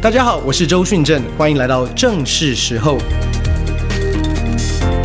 [0.00, 2.98] 大家好，我是周迅正，欢迎来到正是时候。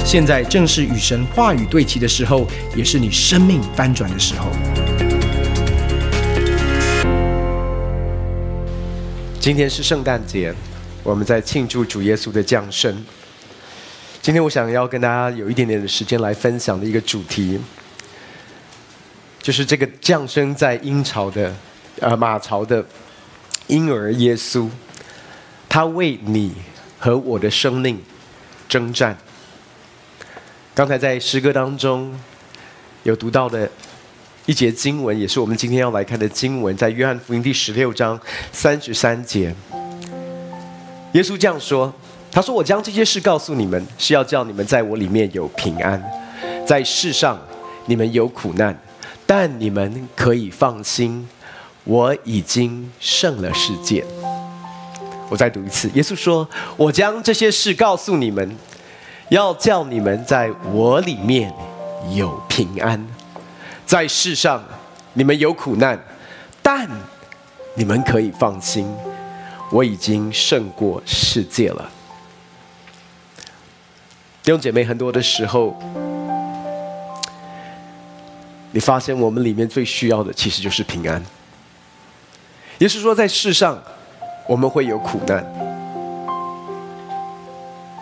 [0.06, 4.52] 现在正是与神话语对齐的时候，也是你生命翻转的时候。
[9.40, 10.54] 今天是圣诞节，
[11.02, 13.04] 我们在庆祝主耶稣的降生。
[14.22, 17.60] 今天我想要跟大家有一点点的时间来分享的一个主题，
[19.42, 21.52] 就是这个降生在鹰巢的，
[22.00, 22.86] 呃，马槽的
[23.68, 24.70] 婴儿耶稣。
[25.70, 26.54] 他为你
[27.00, 28.00] 和我的生命
[28.70, 29.18] 征战。
[30.76, 32.14] 刚才在诗歌当中
[33.04, 33.70] 有读到的
[34.46, 38.20] 一节经文，也是我们今天要来看的经文，在约翰福音第十六章
[38.52, 39.56] 三十三节。
[41.14, 41.94] 耶稣这样说
[42.32, 46.04] ：“他说，我将这些事告诉你们，是要叫你们在我里面有平安。
[46.68, 47.40] 在世上
[47.86, 48.80] 你们有苦难，
[49.26, 51.28] 但你们可以放心，
[51.84, 54.04] 我已经胜了世界。”
[55.30, 58.56] 我再读一次，耶稣说：“我将这些事告诉你们，
[59.30, 61.52] 要叫你们在我里面
[62.12, 63.04] 有平安。
[63.86, 64.64] 在世上
[65.14, 66.00] 你们有苦难，
[66.62, 66.88] 但
[67.76, 68.88] 你们可以放心，
[69.72, 71.90] 我已经胜过世界了。”
[74.44, 75.82] 弟兄姐妹，很多的时候，
[78.72, 81.24] 你发现我们里面最需要的其实就是平安。
[82.84, 83.82] 耶稣说，在世上。
[84.46, 85.42] 我们会有苦难，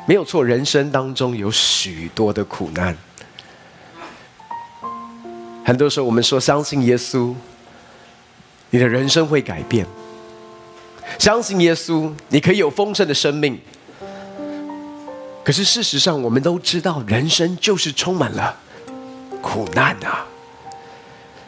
[0.07, 0.43] 没有错。
[0.43, 2.97] 人生当中有许多的苦难，
[5.63, 7.35] 很多时候我们说相信耶稣，
[8.71, 9.85] 你的人生会改变；
[11.19, 13.61] 相信耶稣，你可以有丰盛的生命。
[15.43, 18.57] 可是事实上，我们都知道，人生就是充满了
[19.43, 20.25] 苦难啊。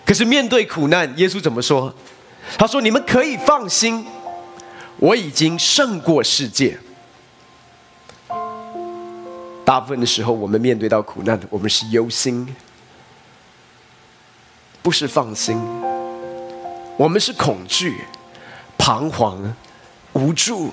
[0.06, 1.92] 可是面对苦难，耶稣怎么说？
[2.58, 4.05] 他说：“你们可以放心。”
[4.97, 6.77] 我已经胜过世界。
[9.66, 12.55] 大部分的时候，我们面对到苦难，我们是忧心，
[14.82, 15.58] 不是放心。
[16.95, 18.02] 我们是恐惧、
[18.77, 19.53] 彷徨、
[20.14, 20.71] 无助、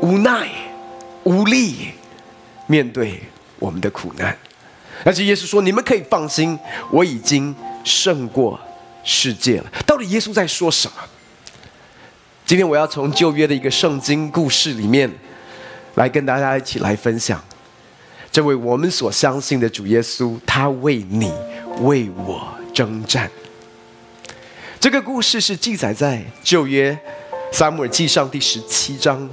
[0.00, 0.48] 无奈、
[1.24, 1.90] 无力，
[2.66, 3.20] 面对
[3.58, 4.36] 我们的苦难。
[5.04, 6.58] 而且耶稣说：“你们可以放心，
[6.90, 7.54] 我已经
[7.84, 8.58] 胜过
[9.06, 10.94] 世界了。”到底耶稣在说什么？
[12.44, 15.10] 今天我要从旧约的一个圣经故事里面，
[15.94, 17.42] 来跟大家一起来分享，
[18.30, 21.32] 这位我们所相信的主耶稣，他为你
[21.80, 23.30] 为我征战。
[24.78, 26.96] 这个故事是记载在旧约
[27.50, 29.28] 撒母耳记上第十七章。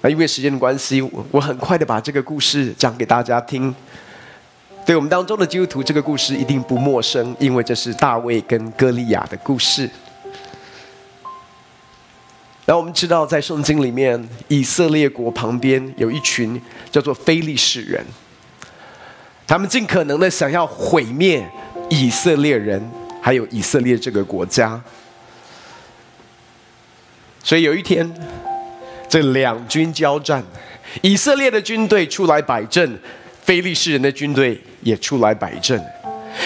[0.00, 3.74] 那因为时间的关系，我我很快的把这个故事讲给大家听。
[4.84, 9.88] 对我们当中的基督徒，这个故事一定不陌生，因为这是大卫跟歌利亚的故事。
[12.64, 16.60] 那我们知道，在圣经里面，以色列国旁边有一群
[16.90, 18.04] 叫做非利士人，
[19.46, 21.48] 他们尽可能的想要毁灭
[21.88, 22.82] 以色列人，
[23.20, 24.80] 还有以色列这个国家。
[27.42, 28.12] 所以有一天，
[29.08, 30.42] 这两军交战，
[31.02, 32.98] 以色列的军队出来摆阵，
[33.42, 35.82] 非利士人的军队也出来摆阵。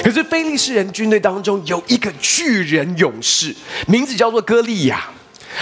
[0.03, 3.55] 可是非利士人军队当中有一个巨人勇士，
[3.87, 5.05] 名字叫做歌利亚。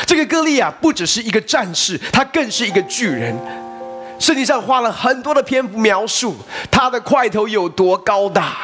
[0.06, 3.36] 这个歌利亚不只是一个战士，他更是一个巨人。
[4.18, 6.36] 圣经上花了很多的篇幅描述
[6.70, 8.56] 他的块头有多高大。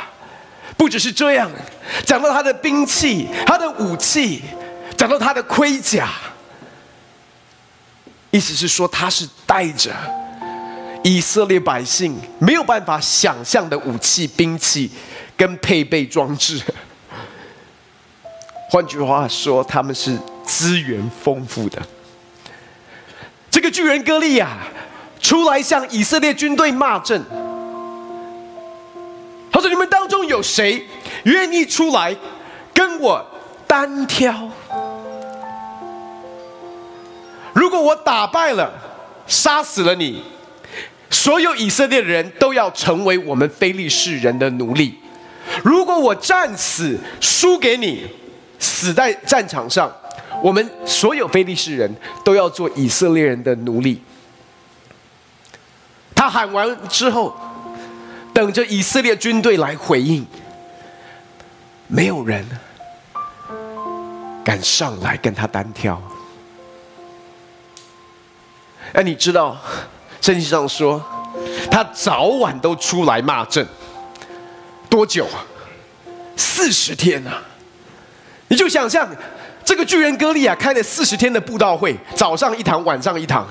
[0.76, 1.50] 不只是这样，
[2.06, 4.42] 讲到他的兵器、他的武器，
[4.96, 6.08] 讲到他的盔甲，
[8.30, 9.92] 意思是说他是带着
[11.02, 14.90] 以色列百姓没有办法想象的武器、兵器
[15.36, 16.60] 跟配备装置。
[18.70, 20.18] 换句话说，他们是。
[20.42, 21.80] 资源丰富的
[23.52, 24.58] 这个巨人歌利亚
[25.20, 27.22] 出来向以色列军队骂阵。
[29.52, 30.84] 他说：“你们当中有谁
[31.22, 32.16] 愿意出来
[32.74, 33.24] 跟我
[33.68, 34.50] 单挑？
[37.52, 38.72] 如果我打败了，
[39.28, 40.24] 杀死了你，
[41.10, 44.94] 所有以色列人都要成为我们非利士人的奴隶；
[45.62, 48.06] 如果我战死输给你，
[48.58, 49.92] 死在战场上。”
[50.42, 54.00] 我们所有非利士人都要做以色列人的奴隶。
[56.14, 57.36] 他喊完之后，
[58.32, 60.26] 等着以色列军队来回应，
[61.88, 62.48] 没有人
[64.42, 66.00] 敢上来跟他单挑。
[68.94, 69.58] 哎，你知道，
[70.20, 71.02] 圣经上说，
[71.70, 73.66] 他早晚都出来骂阵，
[74.88, 75.26] 多久？
[76.36, 77.42] 四十天啊！
[78.48, 79.08] 你就想象。
[79.62, 83.46] 这个巨人哥利亚开了四十天的布道会，早上一堂，晚上一堂。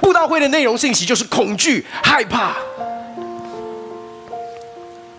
[0.00, 2.54] 布道会的内容信息就是恐惧、害怕，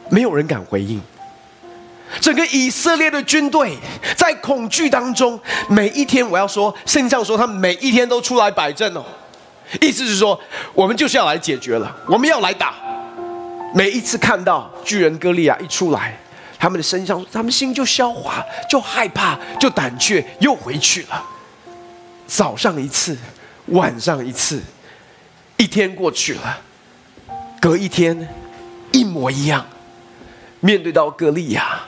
[0.09, 1.00] 没有人敢回应。
[2.19, 3.77] 整个以色列的军队
[4.15, 5.39] 在恐惧当中，
[5.69, 9.03] 每一天我要说，圣上说他每一天都出来摆阵哦，
[9.81, 10.40] 意思是说
[10.74, 12.75] 我们就是要来解决了，我们要来打。
[13.74, 16.18] 每一次看到巨人歌利亚一出来，
[16.58, 21.24] 他们的身上，他们心就消化，就害怕，就胆怯，又回去了。
[22.25, 23.18] 早上一次，
[23.68, 24.62] 晚上一次，
[25.58, 26.60] 一天过去了，
[27.60, 28.28] 隔一天，
[28.92, 29.66] 一模一样。
[30.60, 31.81] 面对到歌利亚。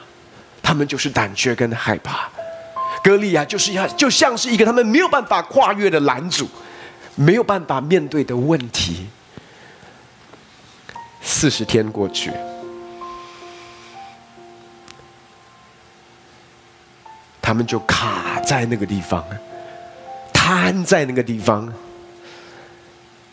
[0.61, 2.29] 他们就是胆怯跟害怕，
[3.03, 6.47] 歌利亚就是要就像是一个他们没有办法跨越的拦阻，
[7.19, 9.07] 没有办法面对的问题。
[11.21, 12.31] 四十天过去，
[17.41, 19.23] 他们就卡在那个地方，
[20.33, 21.71] 瘫在那个地方，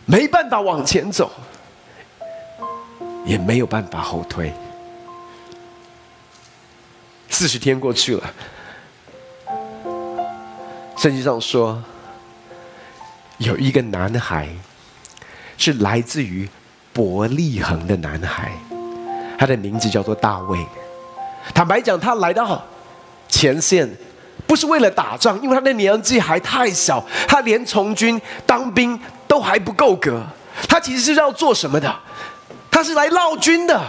[0.05, 1.31] 没办法往前走，
[3.25, 4.53] 也没有办法后退。
[7.31, 8.35] 四十天过去了，
[10.97, 11.83] 圣经上说，
[13.39, 14.49] 有一个男孩，
[15.59, 16.49] 是来自于
[16.93, 18.51] 伯利恒的男孩，
[19.39, 20.59] 他的名字叫做大卫。
[21.55, 22.65] 坦白讲，他来到
[23.29, 23.89] 前线，
[24.47, 28.99] 不是为了打仗，因为他的年纪还太小，他连从军当兵
[29.29, 30.23] 都还不够格。
[30.69, 31.95] 他其实是要做什么的？
[32.71, 33.81] 他是来闹军的。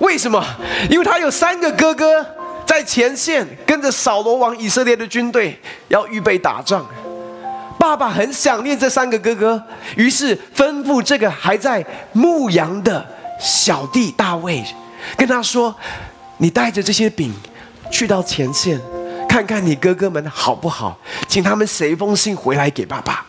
[0.00, 0.44] 为什么？
[0.90, 2.26] 因为他有三个哥哥。
[2.64, 6.86] 在前线跟着扫罗王以色列的军队要预备打仗，
[7.82, 9.60] 爸爸很想念这三个哥哥，
[9.96, 13.04] 于是吩咐这个还在牧羊的
[13.40, 14.64] 小弟大卫，
[15.16, 15.74] 跟他说
[16.38, 17.34] ：“你带着这些饼
[17.90, 18.80] 去到前线，
[19.28, 20.96] 看看你哥哥们好不好，
[21.26, 23.26] 请他们写一封信回来给爸爸。”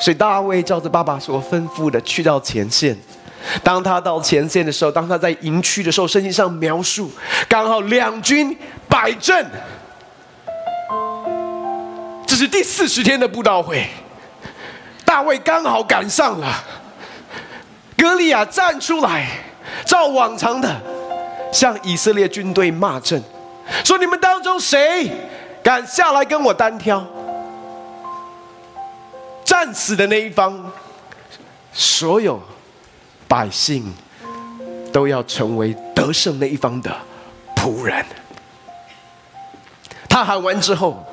[0.00, 2.98] 所以大卫照着爸爸所吩咐的去到前线。
[3.62, 7.08] 当他到前线的时候，当他在营区的时候，圣经上描述，
[7.48, 8.58] 刚好两军
[8.88, 9.46] 摆阵。
[12.42, 13.86] 是第四十天的布道会，
[15.04, 16.52] 大卫刚好赶上了。
[17.96, 19.28] 歌利亚站出来，
[19.86, 20.68] 照往常的
[21.52, 23.22] 向以色列军队骂阵，
[23.84, 25.08] 说：“你们当中谁
[25.62, 27.06] 敢下来跟我单挑？
[29.44, 30.68] 战死的那一方，
[31.72, 32.42] 所有。”
[33.28, 33.94] 百姓
[34.92, 36.90] 都要成为得胜那一方的
[37.54, 38.04] 仆人。
[40.08, 41.06] 他喊完之后，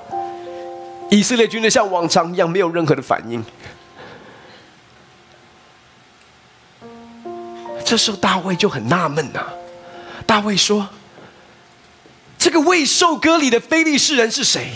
[1.09, 3.43] 以色列军队像往常一样没有任何的反应。
[7.83, 9.43] 这时候大卫就很纳闷呐，
[10.27, 10.87] 大卫说
[12.37, 14.73] ：“这个未受割礼的非利士人是谁？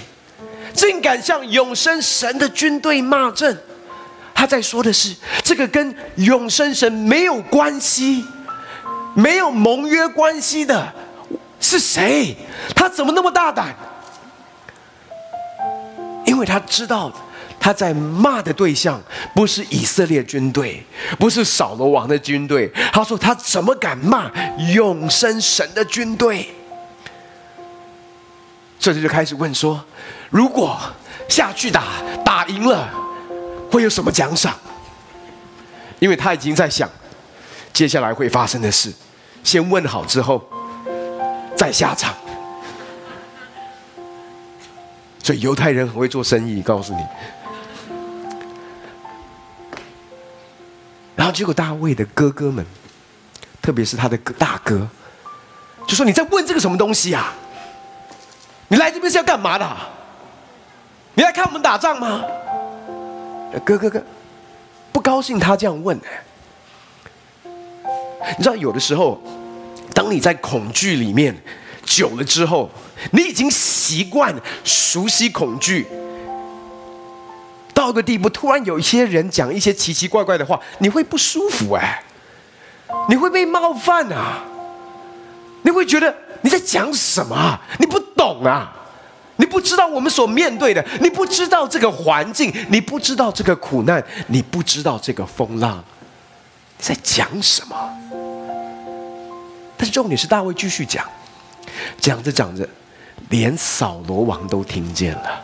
[0.73, 3.61] 竟敢向永生神的军队骂阵？”
[4.33, 8.25] 他在说的是，这个跟永生神没有关系、
[9.13, 10.91] 没有盟约关系的
[11.59, 12.35] 是谁？
[12.75, 13.75] 他怎么那么大胆？
[16.33, 17.11] 因为他知道
[17.59, 18.99] 他在骂的对象
[19.35, 20.83] 不是以色列军队，
[21.19, 22.67] 不是扫罗王的军队。
[22.91, 24.31] 他说：“他怎么敢骂
[24.73, 26.49] 永生神的军队？”
[28.79, 29.79] 这就就开始问说
[30.31, 30.81] ：“如果
[31.29, 31.83] 下去打，
[32.25, 32.89] 打赢了？”
[33.71, 34.55] 会有什么奖赏？
[35.99, 36.89] 因为他已经在想
[37.71, 38.91] 接下来会发生的事，
[39.43, 40.43] 先问好之后
[41.55, 42.11] 再下场。
[45.23, 46.99] 所以犹太人很会做生意，告诉你。
[51.15, 52.65] 然后结果大卫的哥哥们，
[53.61, 54.85] 特别是他的大哥，
[55.87, 57.33] 就说：“你在问这个什么东西啊？
[58.67, 59.65] 你来这边是要干嘛的？
[61.13, 62.21] 你来看我们打仗吗？”
[63.63, 64.03] 哥哥哥，
[64.91, 65.97] 不高兴他这样问
[68.21, 69.21] 哎，你知道有的时候，
[69.93, 71.33] 当你在恐惧里面
[71.85, 72.69] 久了之后，
[73.11, 75.87] 你已经习惯熟悉恐惧，
[77.73, 82.03] 到个地步，突然有一些人讲一些奇奇怪怪的话，你会不舒服哎，
[83.09, 84.43] 你会被冒犯啊，
[85.63, 87.61] 你会觉得你在讲什么啊？
[87.79, 88.79] 你不懂啊。
[89.35, 95.83] 你不知道我们所面对的，你不知道这个环境，你不知道这个苦难，你不知道这个风浪，
[96.77, 97.75] 在讲什么？
[99.75, 101.03] 但是重点是大卫继续讲，
[101.99, 102.67] 讲着讲着，
[103.29, 105.43] 连扫罗王都听见了，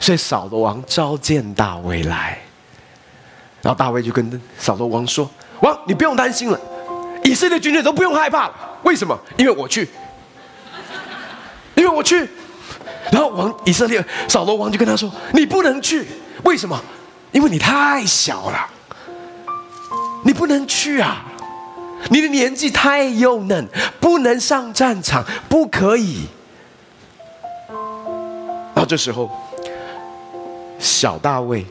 [0.00, 2.38] 所以扫罗王召见大卫来，
[3.62, 6.60] 然后大卫就跟扫罗王说：“王，你不用担心了，
[7.22, 8.54] 以色列军队都不用害怕了。
[8.82, 9.18] 为什么？
[9.36, 9.88] 因为我去，
[11.74, 12.28] 因为我去。”
[13.10, 16.06] 然后王以色列扫罗王就跟他说：“你不能去，
[16.44, 16.80] 为什么？
[17.32, 18.66] 因为你太小了，
[20.24, 21.24] 你不能去啊！
[22.08, 23.68] 你的年纪太幼嫩，
[24.00, 26.26] 不能上战场，不可以。”
[28.74, 29.30] 到这时候，
[30.78, 31.66] 小大卫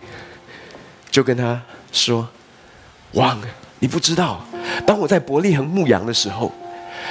[1.09, 2.27] 就跟他说
[3.13, 3.41] ：“王，
[3.79, 4.45] 你不知道，
[4.85, 6.51] 当我在伯利恒牧羊的时候。”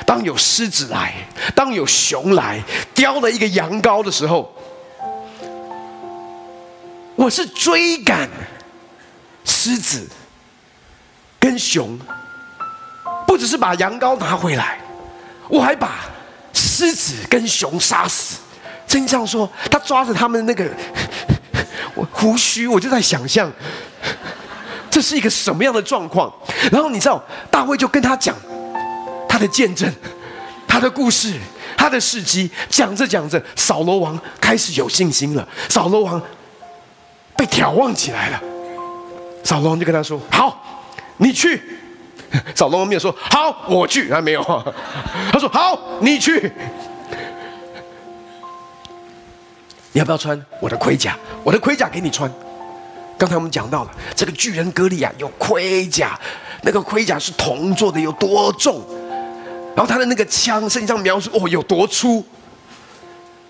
[0.07, 1.13] 当有狮子来，
[1.57, 2.63] 当有熊来
[2.95, 4.55] 叼了一个羊羔的时候，
[7.17, 8.29] 我是追赶
[9.45, 10.07] 狮子
[11.41, 11.99] 跟熊，
[13.39, 14.79] 只是把羊羔拿回来，
[15.49, 16.01] 我还把
[16.53, 18.39] 狮子跟熊杀死。
[18.87, 20.67] 真相说，他抓着他们那个
[22.11, 23.53] 胡须，我就在想象
[24.91, 26.33] 这是一个什么样的状况。
[26.73, 28.35] 然后你知道，大卫就跟他讲。
[29.29, 29.93] 他的见证，
[30.67, 31.35] 他的故事，
[31.77, 35.47] 他的事迹，讲着讲着，扫罗王开始有信心了。
[35.69, 36.21] 扫罗王
[37.37, 38.41] 被眺望起来了。
[39.45, 40.83] 扫罗王就跟他说：“好，
[41.19, 41.63] 你去。”
[42.55, 44.43] 扫罗王没有说：“好，我去。”他没有。
[45.33, 46.53] 他说：“好，你去。
[49.93, 51.17] 你要不要穿我的盔甲？
[51.43, 52.31] 我的盔甲给你穿。
[53.17, 56.19] 刚才我们讲到了这个巨人歌利亚有盔甲，
[56.63, 58.83] 那个盔甲是铜做的，有多重？
[59.75, 62.25] 然后他的那个枪，圣经上描述哦有多粗。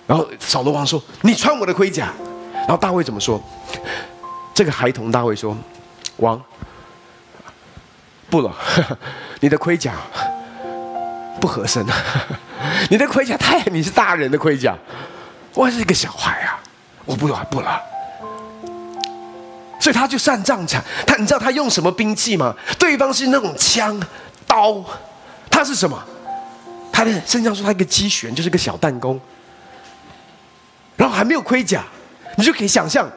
[0.06, 2.12] 然后扫罗王说：“你穿我的盔甲。”
[2.54, 3.42] 然后大卫怎么说？
[4.54, 5.56] 这个孩童大卫说
[6.18, 6.40] ：“王，
[8.30, 8.54] 不了，
[9.40, 9.94] 你的盔甲
[11.40, 11.84] 不合身，
[12.90, 13.62] 你的盔甲太……
[13.66, 14.76] 你是大人的盔甲，
[15.54, 16.58] 我是一个小孩啊，
[17.04, 17.80] 我不了，不了。”
[19.80, 20.82] 所以他就上战场。
[21.06, 22.54] 他你知道他用什么兵器吗？
[22.78, 23.98] 对方是那种枪
[24.46, 24.84] 刀，
[25.48, 26.02] 他是什么？
[26.92, 29.20] 他的身上说他一个机旋，就是个小弹弓，
[30.96, 31.84] 然后还没有盔甲，
[32.36, 33.08] 你就可以想象，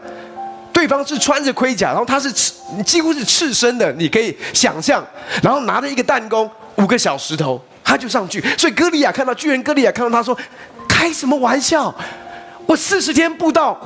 [0.82, 5.06] 对方是穿着盔甲，然后他是赤，几乎是赤身的，你可以想象，
[5.44, 8.44] 然后拿着一个弹弓，五个小石头，他就上去。
[8.58, 10.36] 所以歌利亚看到巨人歌利亚看到他说
[10.90, 11.94] ：“开什么玩笑？
[12.66, 13.80] 我四十天不到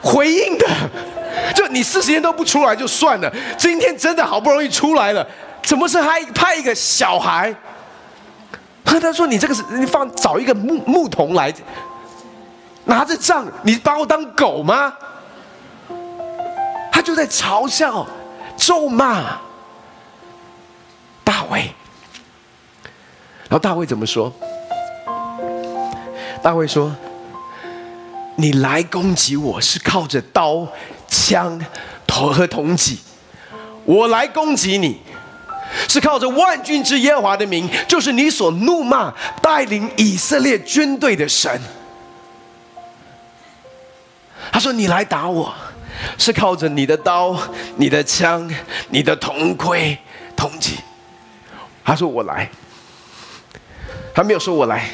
[0.00, 0.66] 回应的，
[1.54, 5.26] 就你四十天都不出来就算了，今天真的好不容易出来了，
[5.62, 7.54] 怎么是还派一个小孩？”
[8.98, 11.52] 他说：“你这个是你放找一个牧牧童来，
[12.90, 14.92] 拿着杖，你把我当狗吗？”
[16.90, 18.04] 他就在嘲笑、
[18.56, 19.38] 咒骂
[21.22, 21.72] 大卫。
[23.48, 24.32] 然后大卫怎么说？
[26.42, 26.92] 大卫说
[28.34, 30.66] ：“你来攻击我是靠着刀、
[31.06, 31.60] 枪、
[32.08, 32.98] 头和铜戟，
[33.84, 35.00] 我来攻击你。”
[35.88, 41.60] 是靠着万军之耶华的名，就是你所怒骂带领以色列军队的神。
[44.52, 45.54] 他说：“你来打我，
[46.18, 47.36] 是靠着你的刀、
[47.76, 48.50] 你的枪、
[48.88, 49.96] 你的铜盔、
[50.36, 50.78] 铜戟。”
[51.84, 52.48] 他说：“我来。”
[54.14, 54.88] 他没有说“我来”，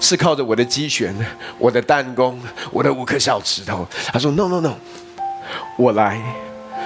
[0.00, 1.14] 是靠着我的机旋、
[1.58, 2.40] 我的弹弓、
[2.72, 3.86] 我的五颗小石头。
[4.12, 4.74] 他说：“No, no, no，
[5.76, 6.20] 我来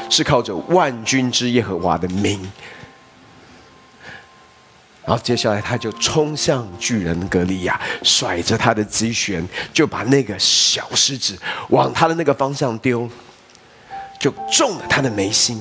[0.09, 2.41] 是靠着万军之耶和华的名。”
[5.11, 11.37] 然后接下来，他就冲向巨人歌利亚，甩着他的机旋，就把那个小狮子
[11.71, 13.11] 往他的那个方向丢，
[14.21, 15.61] 就中了他的眉心。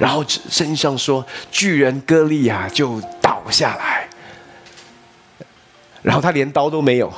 [0.00, 4.08] 然后身上说，巨人歌利亚就倒下来。
[6.02, 7.12] 然后他连刀都没有，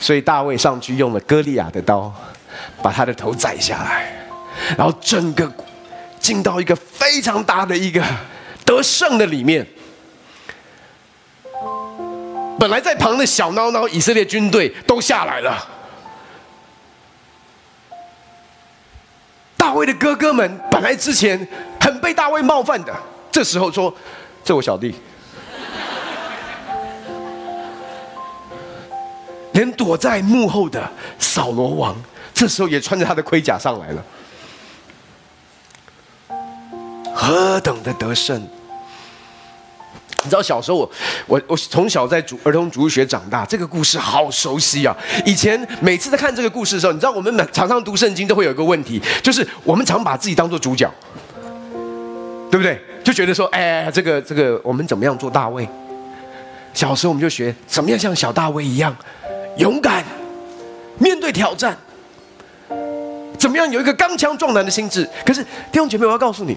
[0.00, 2.12] 所以大卫上去用了歌利亚的刀，
[2.82, 4.12] 把他的头宰下来。
[4.76, 5.48] 然后整个
[6.18, 8.04] 进到一个非常大的一个
[8.64, 9.64] 得胜的里面。
[12.62, 15.68] 本来在旁的小孬孬以色列军队都下来了。
[19.56, 21.48] 大卫的哥哥们本来之前
[21.80, 22.94] 很被大卫冒犯的，
[23.32, 23.92] 这时候说
[24.44, 24.94] ：“这我小弟。
[29.54, 30.88] ”连躲在幕后的
[31.18, 32.00] 扫罗王，
[32.32, 34.04] 这时候也穿着他的盔甲上来了。
[37.12, 38.48] 何等的得胜！
[40.24, 40.90] 你知道小时候我
[41.26, 44.96] 我我从小在主儿童主日学长大，这个故事好熟悉啊！
[45.26, 50.88] 以前每次在看这个故事的时候，你知道我们常常读圣经都会有一个问题，就是我们常把自己当做主角，
[52.50, 52.80] 对不对？
[53.02, 55.68] 就觉得说，哎，这个这个我们怎么样做大卫？
[56.72, 58.96] 小时候我们就学怎么样像小大卫一样
[59.56, 60.04] 勇敢
[60.98, 61.76] 面对挑战，
[63.36, 65.08] 怎么样有一个刚强壮胆的心智。
[65.26, 66.56] 可是弟兄姐妹，我要告诉你，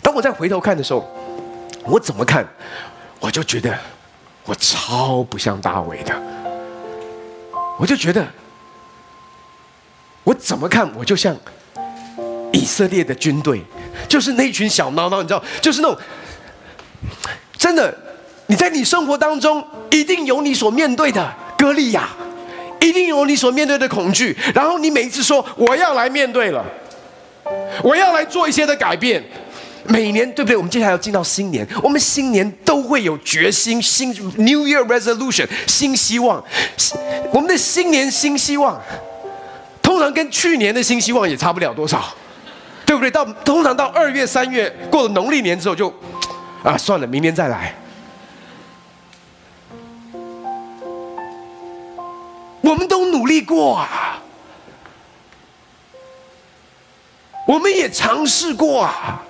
[0.00, 1.04] 当我再回头看的时候。
[1.86, 2.46] 我怎么看，
[3.20, 3.76] 我就觉得
[4.44, 6.14] 我超不像大卫的。
[7.78, 8.26] 我就觉得，
[10.22, 11.36] 我怎么看我就像
[12.52, 13.62] 以色列的军队，
[14.08, 15.98] 就是那群小孬孬，你知道，就是那种
[17.58, 17.92] 真的，
[18.46, 22.08] 你在你生活当中一定有你所面对的歌利亚，
[22.80, 26.64] 一定有你所面对的恐惧，然后你每一次说我要来面对了，
[27.82, 29.22] 我要来做一些的改变。
[29.86, 30.56] 每年对不对？
[30.56, 36.42] 我们接下来要进到新年，我们新年都会有决心，新 New Year Resolution，新希望。
[37.32, 38.80] 我们的新年新希望，
[39.82, 42.02] 通常跟去年的新希望也差不了多少，
[42.86, 43.10] 对不对？
[43.10, 45.92] 到通常到二月、三月过了农历年之后就，
[46.62, 47.74] 啊，算了，明年再来。
[52.62, 54.22] 我们都努力过啊，
[57.46, 59.22] 我们也尝试过啊。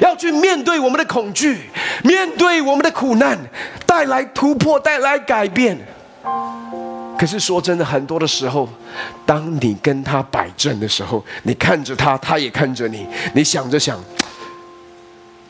[0.00, 1.70] 要去面对我们的恐惧，
[2.02, 3.38] 面对我们的苦难，
[3.86, 5.78] 带来突破，带来改变。
[7.18, 8.68] 可是说真的，很多的时候，
[9.24, 13.98] 当你跟他摆正的时候，你看着他，他也看着你，你想着想，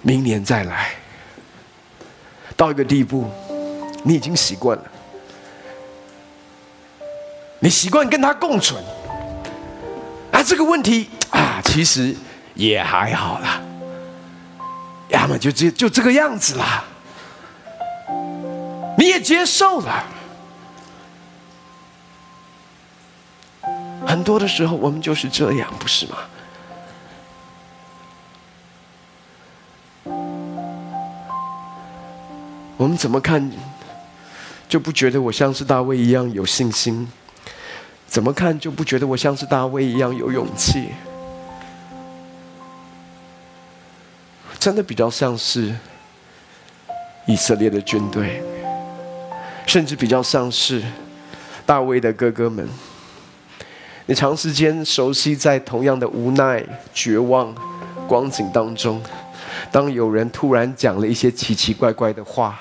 [0.02, 0.90] 明年再来。
[2.56, 3.28] 到一个地步，
[4.04, 4.84] 你已经习惯了，
[7.58, 8.82] 你习惯跟他共存。
[10.30, 12.14] 啊，这个问题啊，其实
[12.54, 13.60] 也还好啦。
[15.26, 16.84] 那么就这就这个样子啦，
[18.96, 20.04] 你也接受了。
[24.06, 26.18] 很多的时候，我们就是这样，不是吗？
[32.76, 33.50] 我们怎么看，
[34.68, 37.08] 就不觉得我像是大卫一样有信心？
[38.06, 40.92] 怎么看就不觉得我像是大卫一样有勇气？
[44.66, 45.72] 真的比较像是
[47.24, 48.42] 以色列的军队，
[49.64, 50.82] 甚至比较像是
[51.64, 52.68] 大卫的哥哥们。
[54.06, 56.60] 你长时间熟悉在同样的无奈、
[56.92, 57.54] 绝望
[58.08, 59.00] 光景当中，
[59.70, 62.60] 当有人突然讲了一些奇奇怪怪的话，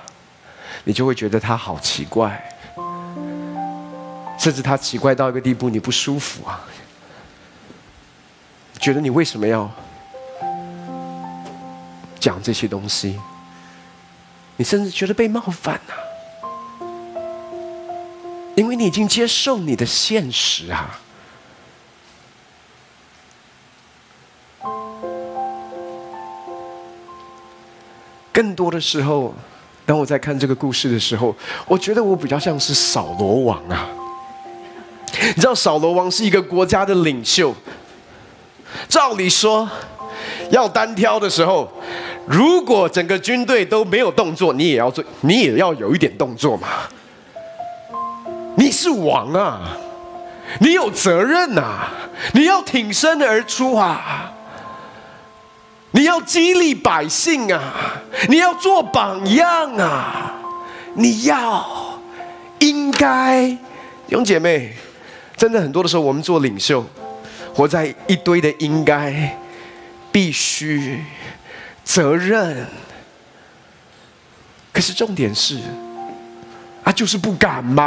[0.83, 2.39] 你就会觉得他好奇怪，
[4.37, 6.63] 甚至他奇怪到一个地步，你不舒服啊，
[8.79, 9.67] 觉得你为什么要？
[12.25, 13.19] 讲这些东西，
[14.55, 16.01] 你甚至觉得被冒犯呐、啊，
[18.55, 20.99] 因为你已经接受你的现实啊。
[28.33, 29.31] 更多的时候，
[29.85, 31.35] 当我在看这个故事的时候，
[31.67, 33.87] 我觉得我比较像是扫罗王啊。
[35.11, 37.53] 你知道扫罗王是一个国家的领袖，
[38.89, 39.69] 照理说
[40.49, 41.71] 要单挑的时候。
[42.27, 46.67] 如果整个军队都没有动作，你也要做，你也要有一点动作嘛。
[48.55, 49.77] 你是王啊，
[50.59, 51.89] 你有责任啊，
[52.33, 54.31] 你要挺身而出啊，
[55.91, 57.61] 你要激励百姓啊，
[58.27, 60.33] 你要做榜样啊，
[60.93, 61.99] 你要
[62.59, 63.45] 应该，
[64.07, 64.73] 弟兄姐妹，
[65.37, 66.83] 真的很多的时候，我们做领袖，
[67.53, 69.37] 活在一堆的应该，
[70.11, 71.03] 必须。
[71.85, 72.67] 责任，
[74.73, 75.59] 可是重点是，
[76.83, 77.83] 啊，就是不敢嘛，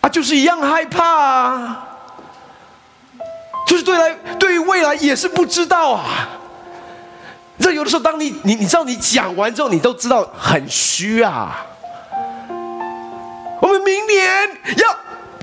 [0.00, 1.88] 啊，就是一样害怕啊，
[3.66, 6.28] 就是对来对于未来也是不知道啊。
[7.58, 11.64] 这有的时候，当你你你知道你讲完之后，你都知道很虚啊。
[13.60, 14.96] 我们明年要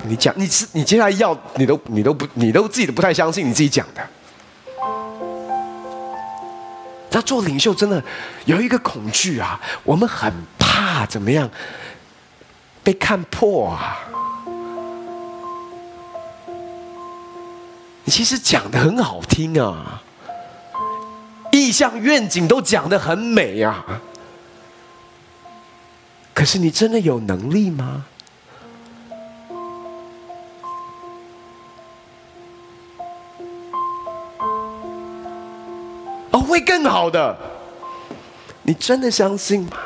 [0.04, 4.00] 你讲，你是你接下来要你都你都不你都自己都不太相信你自己讲的。
[7.32, 8.04] 做领袖真的
[8.44, 11.48] 有一个恐惧啊，我们很怕怎么样
[12.84, 13.96] 被看破啊。
[18.04, 20.02] 你其实讲得很好听啊，
[21.52, 23.82] 意向愿景都讲得很美啊，
[26.34, 28.04] 可是你真的有能力吗？
[36.32, 37.36] 哦会更好的，
[38.62, 39.76] 你真的相信吗？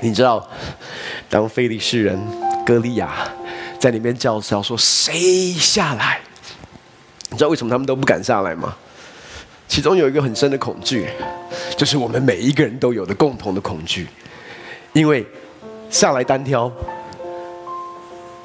[0.00, 0.46] 你知道，
[1.30, 2.20] 当非利士人
[2.66, 3.14] 歌利亚
[3.78, 6.20] 在里面叫嚣说：“谁下来？”
[7.30, 8.76] 你知道为什么他们都不敢下来吗？
[9.68, 11.08] 其中有一个很深的恐惧，
[11.76, 14.06] 就是我们每一个人都有的共同的恐惧，
[14.92, 15.26] 因为
[15.88, 16.70] 下来单挑，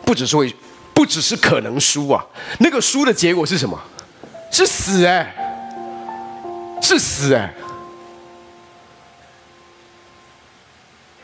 [0.06, 0.56] 不只是会。
[0.98, 2.26] 不只是可能输啊，
[2.58, 3.80] 那个输的结果是什么？
[4.50, 5.32] 是死哎，
[6.82, 7.54] 是死哎。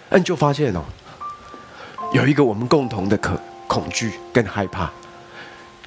[0.10, 0.84] 那你就发现哦，
[2.14, 3.36] 有一个我们共同的可
[3.68, 4.92] 恐惧跟害怕，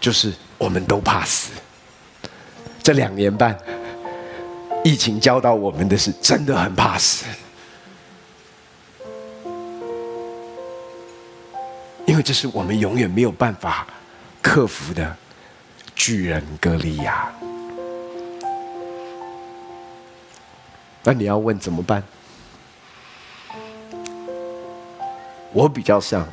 [0.01, 1.53] 就是我们都怕死。
[2.83, 3.57] 这两年半，
[4.83, 7.25] 疫情教导我们的是，真的很怕死。
[12.27, 13.87] 这是我们永远没有办法
[14.43, 15.17] 克服的
[15.95, 17.33] 巨人歌利亚。
[21.05, 22.03] 那你要问怎么办？
[25.53, 26.27] 我比较像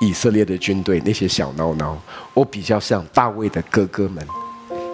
[0.00, 1.94] 以色列的军队那些小孬孬，
[2.34, 4.26] 我比较像大卫的哥哥们，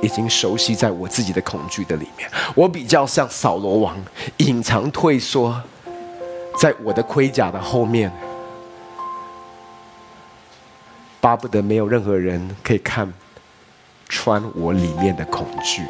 [0.02, 2.30] 已经熟悉在我自己的恐惧的里面。
[2.54, 3.96] 我比较像扫罗王，
[4.36, 5.58] 隐藏退缩
[6.58, 8.12] 在我的盔甲的后面。
[11.20, 13.12] 巴不得没有任何人可以看
[14.08, 15.82] 穿我里面的恐惧。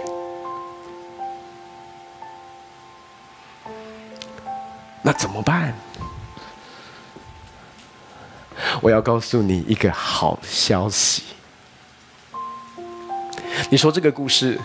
[5.03, 5.75] 那怎么办？
[8.83, 11.23] 我要告诉你一个好消息。
[13.71, 14.59] 你说这个故事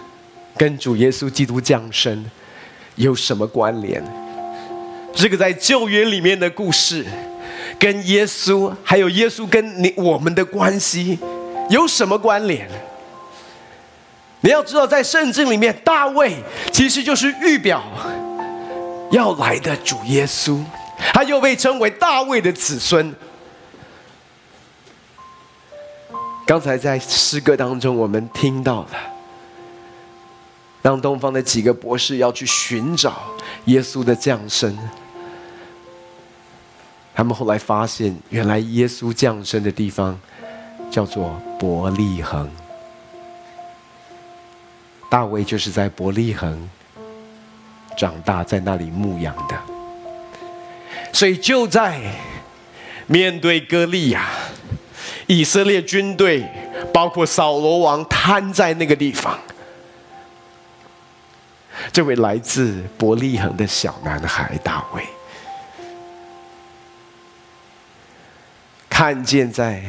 [0.58, 2.30] 跟主耶稣基督降生
[2.96, 4.04] 有什么关联？
[5.14, 7.06] 这个在旧约里面的故事。
[7.80, 11.20] 跟耶稣，还有耶稣跟你我们的关系
[11.70, 12.70] 有什么关联？
[14.42, 16.36] 你要知道，在圣经里面，大卫
[16.72, 17.84] 其实就是预表
[19.12, 20.64] 要来的主耶稣，
[21.14, 23.14] 他又被称为大卫的子孙。
[26.46, 28.90] 刚才在诗歌当中，我们听到了，
[30.84, 33.24] 当东方的几个博士要去寻找
[33.66, 34.78] 耶稣的降生。
[37.16, 40.20] 他们后来发现，原来耶稣降生的地方
[40.92, 42.52] 叫做伯利恒。
[45.10, 46.70] 大卫就是在伯利恒
[47.98, 49.58] 长大，在那里牧养的。
[51.14, 52.02] 所以就在
[53.08, 54.28] 面对歌利亚，
[55.28, 56.46] 以色列军队
[56.94, 59.40] 包括扫罗王瘫在那个地方，
[61.94, 65.02] 这位来自伯利恒的小男孩大卫。
[68.98, 69.84] 看见在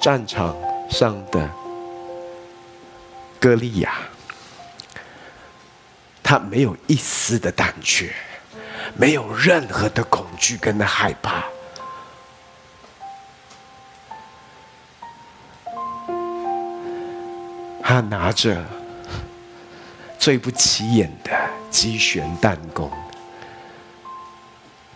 [0.00, 0.56] 战场
[0.88, 1.46] 上的
[3.38, 3.98] 歌利亚，
[6.22, 8.14] 他没有一丝的胆怯，
[8.96, 11.44] 没有任何的恐惧跟害怕。
[17.82, 18.64] 他拿着
[20.18, 21.30] 最不起眼的
[21.70, 22.90] 机旋弹弓，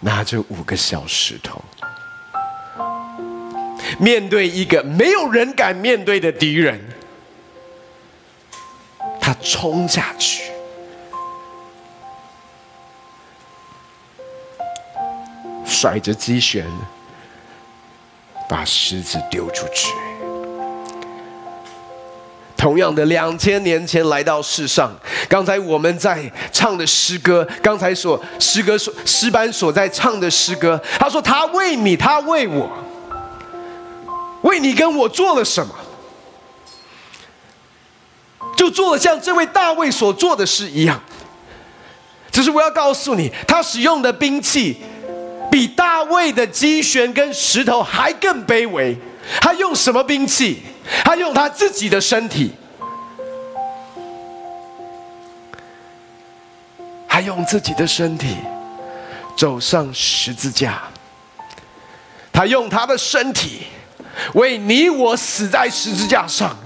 [0.00, 1.62] 拿着五个小石头。
[3.98, 6.80] 面对一个没有人敢面对的敌人，
[9.20, 10.42] 他冲下去，
[15.64, 16.66] 甩着机旋，
[18.48, 19.92] 把石子丢出去。
[22.56, 24.92] 同样的，两千年前来到世上，
[25.28, 32.68] 刚才我们在唱的诗歌，刚才所诗歌所诗班所在唱的诗歌，他说：“他为你，他为我。”
[34.42, 35.74] 为你跟我做了什么？
[38.56, 41.00] 就做了像这位大卫所做的事一样。
[42.32, 44.78] 只是我要告诉你，他使用的兵器
[45.50, 48.96] 比大卫的机旋跟石头还更卑微。
[49.40, 50.62] 他用什么兵器？
[51.04, 52.52] 他用他自己的身体。
[57.08, 58.36] 他用自己的身体
[59.36, 60.82] 走上十字架。
[62.32, 63.66] 他用他的身体。
[64.34, 66.56] 为你我死在十字架上，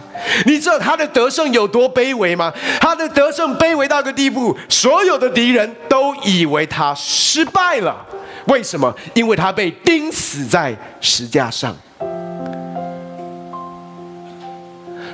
[0.46, 2.52] 你知道他的得胜有多卑微吗？
[2.80, 8.06] 他的得胜卑微到个地步，所有的敌人都以为他失败了。
[8.46, 8.94] 为什么？
[9.14, 11.76] 因为他被钉死在石架上，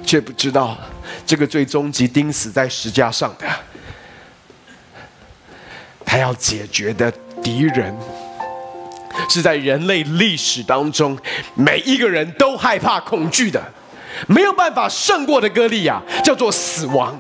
[0.05, 0.77] 却不知道
[1.27, 3.47] 这个最终极钉死在石架上的，
[6.05, 7.95] 他要解决的敌人。
[9.29, 11.17] 是在人类历史当中，
[11.55, 13.63] 每一个人都害怕、恐惧的，
[14.27, 17.19] 没有办法胜过的歌利亚，叫做死亡。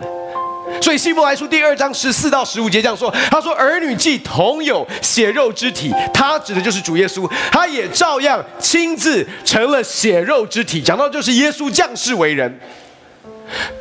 [0.81, 10.83] 所以希伯来书第二章十四到十五节这样说：“他说，儿女既同有血肉之体，他指的就是主耶稣，他也照样亲自成了血肉之体。
[10.83, 12.61] 讲到就是耶稣降世为人，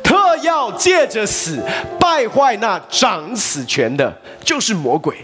[0.02, 1.60] 特要借着死
[1.98, 5.16] 败坏那掌死权的，就是魔鬼，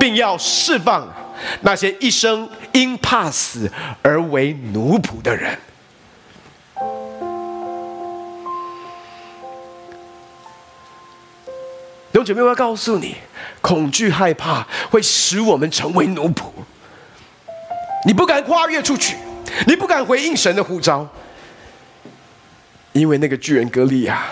[0.00, 1.06] 并要释放。”
[1.60, 3.70] 那些一生因怕死
[4.02, 5.58] 而为奴仆的人，
[12.12, 13.16] 弟兄姐妹，我要告诉你，
[13.60, 16.44] 恐惧、害怕会使我们成为奴仆。
[18.04, 19.16] 你不敢跨越出去，
[19.66, 21.08] 你不敢回应神的呼召，
[22.92, 24.24] 因为那个巨人格利亚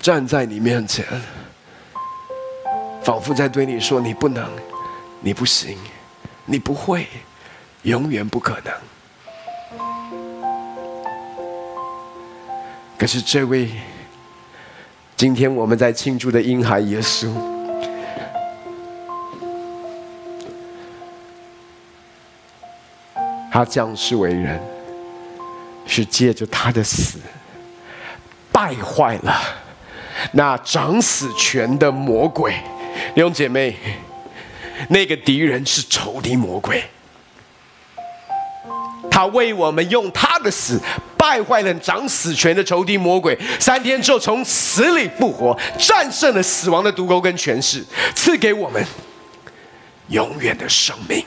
[0.00, 1.04] 站在你面前，
[3.02, 4.48] 仿佛在对你说：“你不能，
[5.20, 5.76] 你不行，
[6.46, 7.06] 你不会，
[7.82, 8.72] 永远不可能。”
[12.98, 13.68] 可是这位，
[15.16, 17.30] 今天我们在庆祝的婴孩耶稣，
[23.52, 24.58] 他降世为人，
[25.86, 27.18] 是借着他的死，
[28.50, 29.40] 败坏了
[30.32, 32.54] 那掌死权的魔鬼。
[33.14, 33.76] 弟兄姐妹，
[34.88, 36.82] 那个敌人是仇敌魔鬼。
[39.10, 40.78] 他为我们用他的死
[41.16, 47.82] 败坏了掌死权的仇敌魔鬼，三天之后从死里复活，战胜了死亡的毒钩跟权势，
[48.14, 48.84] 赐给我们
[50.08, 51.24] 永远的生命。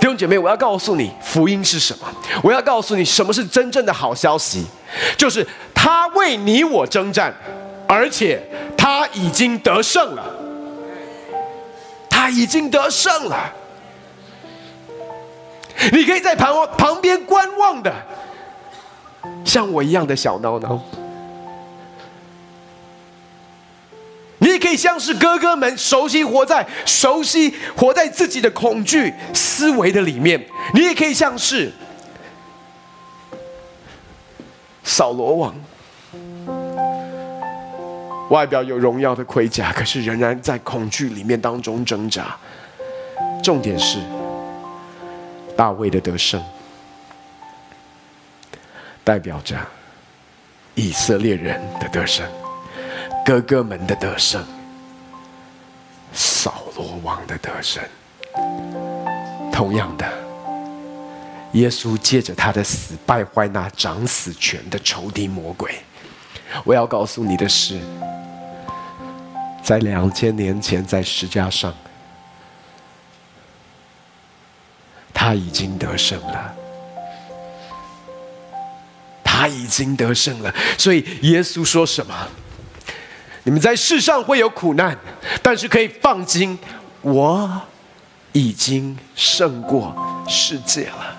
[0.00, 2.12] 弟兄姐妹，我要告诉你，福音是什么？
[2.42, 4.66] 我要告诉你，什么是真正的好消息？
[5.16, 7.32] 就是他为你我征战，
[7.92, 8.42] 而且
[8.74, 10.24] 他已经得胜了。
[12.08, 13.52] 他已经得胜了，
[15.90, 17.92] 你可以在旁旁边观望的，
[19.44, 20.78] 像我一样的小孬孬。
[24.38, 30.46] 你也可以像是哥哥们，熟悉活在熟悉活在自己的恐惧思维的里面。
[30.74, 31.72] 你也可以像是
[34.84, 35.52] 扫罗王。
[38.32, 42.34] 外表有荣耀的盔甲，可是仍然在恐惧里面当中挣扎。
[43.44, 43.98] 重点是
[45.54, 46.42] 大卫的得胜，
[49.04, 49.54] 代表着
[50.74, 52.26] 以色列人的得胜，
[53.22, 54.42] 哥哥们的得胜，
[56.14, 57.84] 扫罗王的得胜。
[59.52, 60.10] 同样的，
[61.52, 65.74] 耶稣借着他的死败坏那掌死权的仇敌魔鬼。
[66.64, 67.78] 我要告诉你的是。
[69.62, 71.72] 在两千年前，在石架上，
[75.14, 76.54] 他已经得胜了。
[79.22, 80.54] 他已经得胜了。
[80.76, 82.14] 所以耶稣说什么？
[83.44, 84.96] 你们在世上会有苦难，
[85.42, 86.58] 但是可以放心，
[87.00, 87.62] 我
[88.32, 91.11] 已经胜过世界了。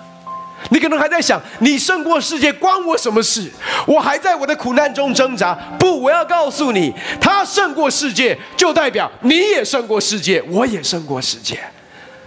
[0.70, 3.50] 你可能还在想，你胜过世界关我什么事？
[3.86, 5.54] 我还在我的苦难中挣扎。
[5.78, 11.58] 不，我要告诉你，他胜过世界，就代表你也胜过世界，我也胜过世界。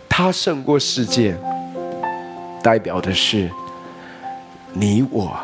[0.08, 1.36] 他胜过世界，
[2.64, 3.50] 代表的是
[4.74, 5.38] 你我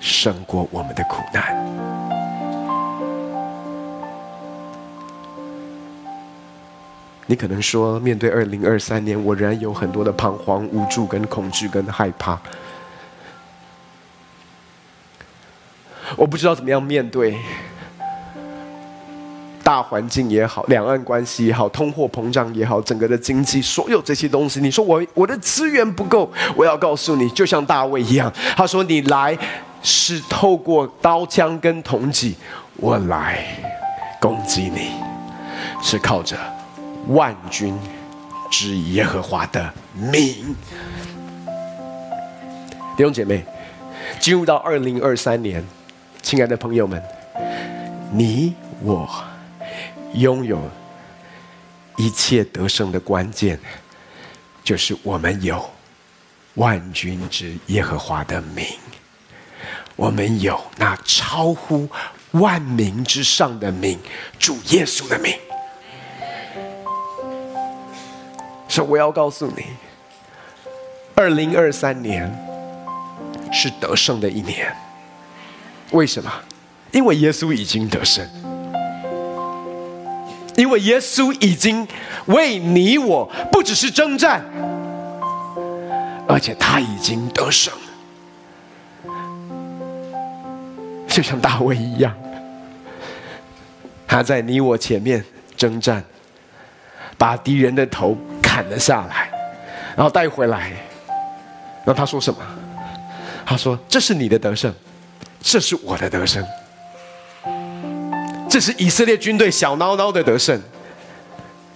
[0.00, 2.09] 胜过我们的苦难。
[7.30, 12.36] 你可能说，面对二零二三年，我仍然有很多的彷徨、无助、跟恐惧、跟害怕。
[16.16, 17.38] 我不知道怎么样面对
[19.62, 24.58] 大环境也好，两岸关系也好，通货膨胀也好，整个的经济，所有这些东西。
[24.58, 29.38] 你说我我的资源不够，我要告诉你，就像大卫一样，他说：“你来
[29.84, 32.34] 是透过刀枪跟铜戟，
[32.74, 33.46] 我来
[34.20, 34.90] 攻击你，
[35.80, 36.36] 是靠着。”
[37.10, 37.76] 万军
[38.50, 40.54] 之耶和华的名，
[42.96, 43.44] 弟兄姐妹，
[44.20, 45.64] 进入到二零二三年，
[46.22, 47.02] 亲爱的朋友们，
[48.12, 49.08] 你我
[50.14, 50.60] 拥有
[51.96, 53.58] 一切得胜的关键，
[54.62, 55.68] 就是我们有
[56.54, 58.64] 万军之耶和华的名，
[59.96, 61.88] 我们有那超乎
[62.32, 63.98] 万名之上的名，
[64.38, 65.34] 主耶稣的名。
[68.70, 69.64] 所以我要告诉你，
[71.16, 72.32] 二零二三年
[73.52, 74.72] 是得胜的一年。
[75.90, 76.30] 为什么？
[76.92, 78.24] 因为耶稣已经得胜，
[80.56, 81.86] 因为耶稣已经
[82.26, 84.40] 为你我不只是征战，
[86.28, 87.74] 而且他已经得胜，
[91.08, 92.14] 就像大卫一样，
[94.06, 95.24] 他在你我前面
[95.56, 96.04] 征战，
[97.18, 98.16] 把敌人的头。
[98.60, 99.30] 砍了下来，
[99.96, 100.72] 然后带回来。
[101.82, 102.38] 然后他说什么？
[103.46, 104.70] 他说：“这是你的得胜，
[105.40, 106.46] 这是我的得胜。
[108.50, 110.60] 这是以色列军队小孬孬的得胜，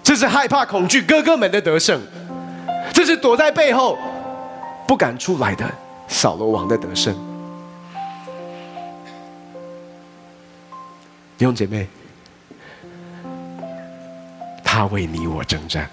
[0.03, 1.99] 这是害怕恐惧哥哥们的得胜，
[2.93, 3.99] 这是躲在背后
[4.87, 5.65] 不敢出来的
[6.07, 7.15] 扫罗王的得胜。”
[11.39, 11.89] 弟兄姐妹，
[14.63, 15.89] 他为你我征战。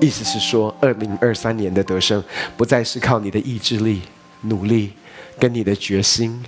[0.00, 2.22] 意思是说，二零二三年的得胜，
[2.56, 4.02] 不再是靠你的意志力、
[4.42, 4.92] 努力
[5.38, 6.40] 跟你的决心，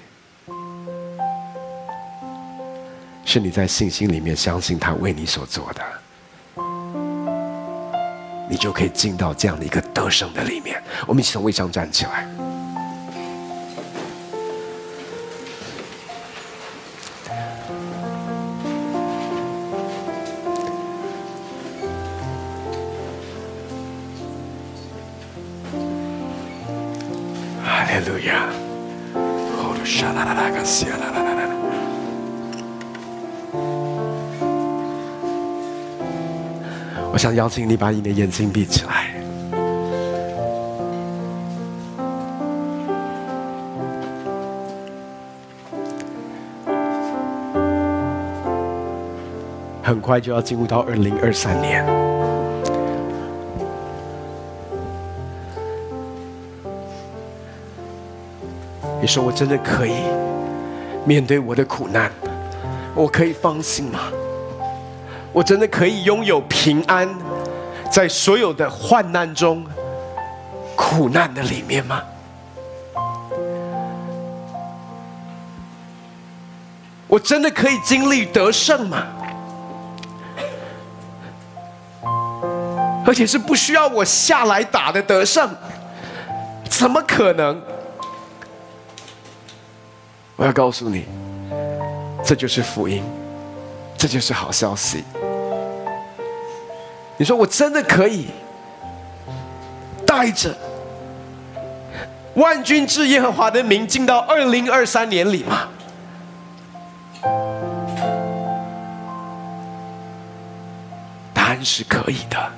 [3.25, 5.83] 是你在信心里面相信他为你所做的，
[8.49, 10.81] 你就可以进到这样的一个得胜的里面。
[11.07, 12.50] 我们一起从位上站起来。
[37.13, 39.11] 我想邀请你把你的眼睛闭起来。
[49.83, 52.10] 很快就要进入到二零二三年。
[59.01, 59.95] 你说我真的可以
[61.07, 62.13] 面对我的苦难？
[62.95, 64.01] 我可以放心吗？
[65.33, 67.09] 我真的可以拥有平安，
[67.91, 69.65] 在所有的患难中、
[70.77, 72.03] 苦难的里面吗？
[77.07, 79.07] 我真的可以经历得胜吗？
[83.07, 85.49] 而且是不需要我下来打的得胜？
[86.69, 87.61] 怎么可能？
[90.41, 91.05] 我要告诉你，
[92.25, 93.05] 这就是福音，
[93.99, 95.05] 这就是好消息。
[97.19, 98.29] 你说我真的可以
[100.07, 100.57] 带着
[102.37, 105.69] 万军之耶和华的名进到二零二三年里吗？
[111.35, 112.51] 答案是可以的，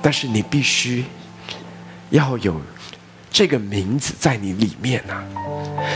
[0.00, 1.04] 但是你必须
[2.10, 2.60] 要有。
[3.28, 5.20] 这个名字在你里面呐、啊，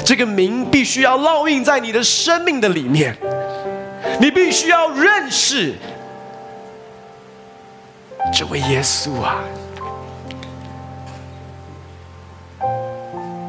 [0.05, 3.17] 这个名必须要烙印在你的生命的里面，
[4.21, 5.73] 你必须要认识
[8.31, 9.43] 这位耶稣啊！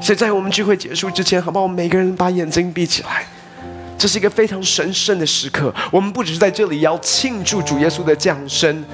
[0.02, 1.64] 所以在我们聚会结束之前，好不好？
[1.64, 3.26] 我们每个人把眼睛闭起来，
[3.98, 5.74] 这是一个非常神圣的时刻。
[5.92, 8.86] 我们不只是在这里要庆祝主耶稣的降生，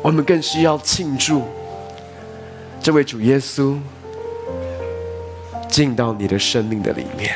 [0.00, 1.46] 我们更需要庆祝。
[2.82, 3.78] 这位主耶稣
[5.68, 7.32] 进到你的生命的里面，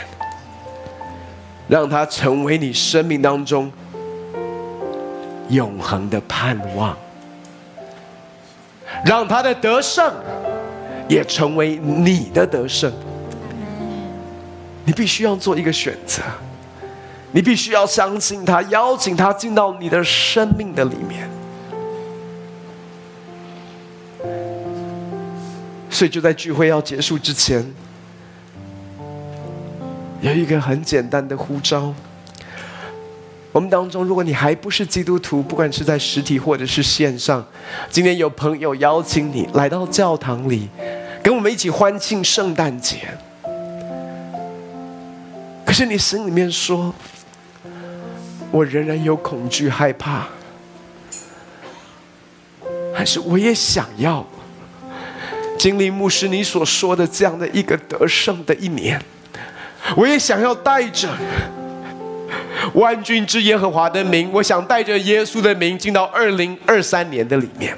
[1.69, 3.71] 让他成为你生命当中
[5.49, 6.97] 永恒的盼望，
[9.05, 10.13] 让他的得胜
[11.09, 12.93] 也成为你的得胜。
[14.85, 16.23] 你必须要做一个选择，
[17.31, 21.36] 你必须要相信他，邀请他进到你的生命的里面。
[25.97, 27.65] 所以就在聚会要结束之前，
[30.21, 31.95] 有一个很简单的呼召。
[33.51, 37.43] 我们当中，如果你还不是基督徒，不管是在实体或者是线上，
[37.89, 40.69] 今天有朋友邀请你来到教堂里，
[41.23, 42.99] 跟我们一起欢庆圣诞节。
[45.65, 46.95] 可是你心里面说，
[48.51, 50.27] 我仍然有恐惧、害怕，
[52.95, 54.23] 还是我也想要？
[55.67, 59.03] 经历牧师你所说的这样的一个得胜的一年，
[59.97, 61.09] 我也想要带着
[62.75, 67.77] 万军之耶和华的名，我想带着耶稣的名进到二零二三年的里面。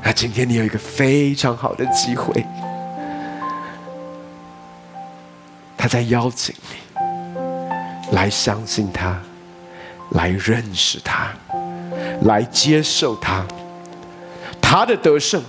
[0.00, 2.46] 那今天你有一个非常好的机会，
[5.76, 9.20] 他在邀请你来相信他，
[10.10, 11.32] 来认识他，
[12.22, 13.44] 来接受他。
[14.72, 15.42] 他的得胜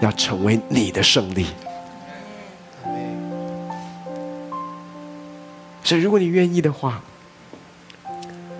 [0.00, 1.48] 要成为你的胜利，
[5.84, 7.02] 所以如果你愿意的话，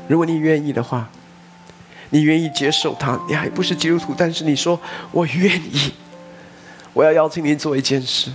[0.07, 1.09] 如果你愿意的话，
[2.11, 4.79] 你愿意接受他，你还不是基督徒，但是你说
[5.11, 5.95] 我愿意，
[6.93, 8.31] 我要邀请你做一件事。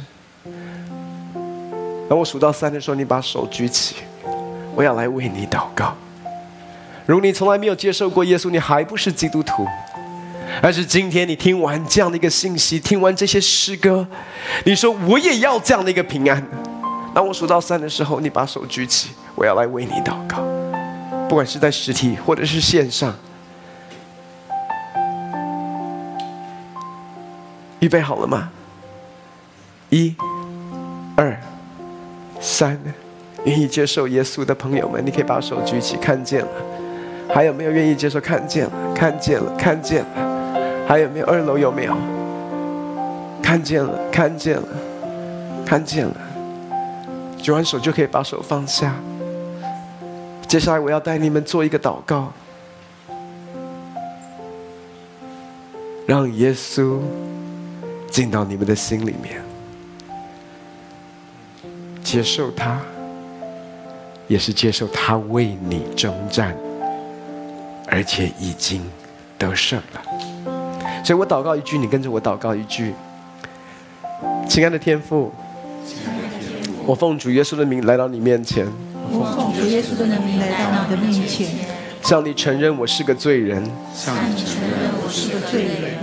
[2.10, 3.98] 当我数到三的时候，你把手举起，
[4.74, 5.94] 我要来为你祷告。
[7.06, 9.68] 如果你从来没有接受过耶稣，你还不是基督徒。
[10.62, 14.06] 但是今天你听完这样的一个信息，听完这些诗歌，
[14.66, 16.44] 你说我也要这样的一个平安。
[17.14, 20.44] 当我数到三的时候，你把手举起，我要来为你祷告。
[21.28, 23.14] 不管是在实体或者是线上，
[27.80, 28.50] 预备好了吗？
[29.90, 30.16] 一、
[31.16, 31.40] 二、
[32.40, 32.80] 三，
[33.46, 36.52] 愿意接受耶稣的朋友们，你可以把手举起，看见了。
[37.34, 38.22] 还有没有愿意接受？
[38.22, 40.27] 看见了，看见了，看见了。
[40.88, 41.26] 还有没有？
[41.26, 41.96] 二楼有没有？
[43.44, 44.68] 看见了，看见了，
[45.66, 46.16] 看见了。
[47.42, 48.96] 举完手就可以把手放下。
[50.48, 52.32] 接下来我要带你们做一个祷告，
[56.06, 57.00] 让耶稣
[58.10, 59.42] 进到你们的心里面，
[62.02, 62.80] 接受他，
[64.28, 66.56] 也是接受他为你征战，
[67.88, 68.82] 而且已经
[69.38, 70.02] 得胜了。
[71.08, 72.94] 所以我祷告一句，你跟着我祷告一句：
[74.46, 75.32] 亲爱的天父，
[76.86, 78.68] 我奉主耶稣的名来到你面前。
[79.10, 81.48] 我奉主耶稣的名来到你的面前，
[82.04, 83.64] 向你承认我是个罪人。
[83.94, 85.94] 向你承认我是个罪人。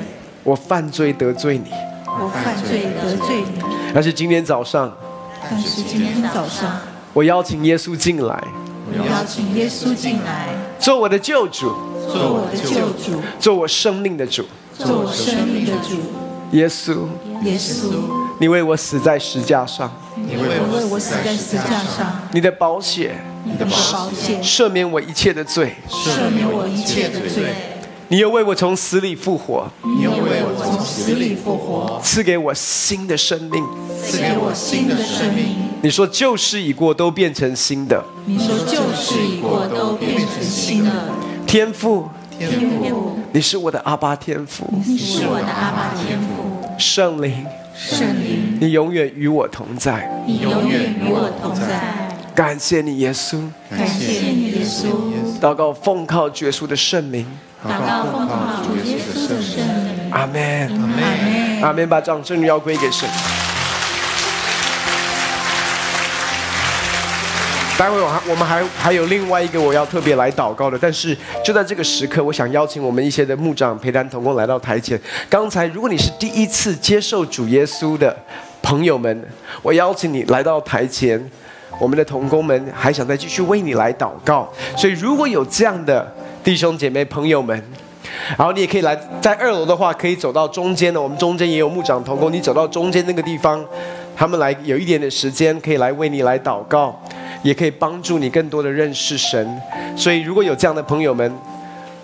[0.43, 1.71] 我犯罪得罪你。
[2.07, 3.63] 我犯罪得罪你。
[3.93, 4.91] 但是今天早上，
[5.43, 6.81] 但是今天早上，
[7.13, 8.43] 我邀请耶稣进来。
[8.89, 10.49] 我邀请耶稣进来，
[10.79, 11.75] 做我的救主，
[12.11, 14.43] 做我的救主，做我生命的主。
[14.79, 15.97] 做我生命的主。
[16.53, 17.07] 耶稣，
[17.43, 17.91] 耶稣，
[18.39, 19.93] 你为我死在石架上。
[20.17, 27.55] 你为我死在石架上，你的宝血，你的宝血赦免我一切的罪，赦免我一切的罪。
[28.09, 33.65] 你又为我从死里复活，你又为我从死里复活，赐给我新的生命，
[34.01, 35.57] 赐给我新的生命。
[35.83, 38.05] 你说旧事已过，都变成新的。
[38.27, 40.91] 你说旧事已过，都变成新的。
[41.47, 42.09] 天父，
[42.39, 42.51] 天
[42.91, 46.27] 父，你是我的阿爸天父，你是我的阿爸天父。
[46.79, 52.09] 圣灵，圣灵，你永远与我同在，你永远与我同在。
[52.35, 54.87] 感谢你，耶稣，感谢你，耶稣。
[55.41, 57.25] 祷告奉靠耶稣的圣名，
[57.65, 60.11] 祷告奉靠主耶稣的圣名。
[60.11, 61.89] 阿门，阿门，阿门。
[61.89, 63.09] 把掌声要归给神。
[67.77, 74.99] 待会我还我们还还有另外一个我要特别来祷告的，但是就在这个时刻，我想邀请我们一些的牧长陪单同工来到台前。
[75.29, 78.17] 刚才如果你是第一次接受主耶稣的
[78.63, 79.29] 朋友们，
[79.61, 81.21] 我邀请你来到台前，
[81.81, 84.49] 我们的同工们还想再继续为你来祷告。
[84.77, 86.15] 所以如果有这样的
[86.45, 87.61] 弟兄姐妹朋友们，
[88.39, 93.65] 然后你也可以来在二楼的话，可以走到中间的，我们中间也有牧长同工，你走到中间那个地方，
[94.15, 96.97] 他们来有一点点时间，可以来为你来祷告。
[97.45, 99.61] 也可以帮助你更多的认识神，
[99.95, 101.31] 所以如果有这样的朋友们，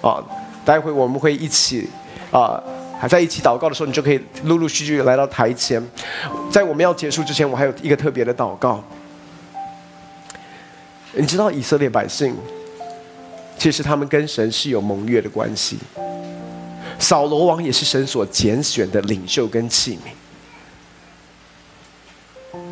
[0.03, 0.23] 啊，
[0.67, 1.89] 待会我们会一起，
[2.31, 2.63] 啊，
[3.01, 5.83] 还在一起祷告的时候，你就可以陆陆续续来到台前。
[6.51, 8.85] 在我们要结束之前，我还有一个特别的祷告。
[11.15, 12.37] 你知道以色列百姓，
[13.57, 15.79] 其实他们跟神是有盟约的关系。
[16.99, 20.11] 扫罗王也是神所拣选的领袖跟器皿。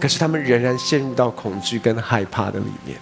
[0.01, 2.99] 可是他们仍然陷入到恐惧跟害怕的里面。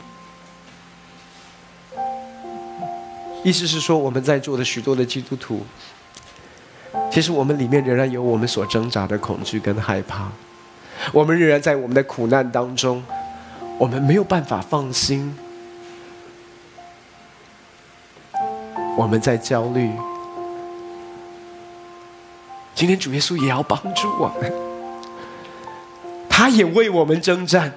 [3.45, 5.65] 意思是说，我们在座的许多的基督徒，
[7.13, 10.29] 其实我们里面仍然有我们所挣扎的恐惧跟害怕。
[11.13, 13.05] 我们仍然在我们的苦难当中，
[13.79, 15.37] 我们没有办法放心。
[18.97, 19.93] 我们在焦虑。
[22.75, 24.66] 今天主耶稣也要帮助我们。
[26.37, 27.73] 他也为我们征战。